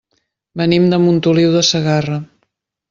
[0.61, 2.21] Venim de Montoliu de Segarra.